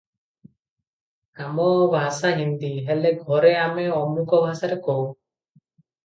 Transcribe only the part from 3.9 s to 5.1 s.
ଅମୁକ ଭାଷାରେ କହୁ।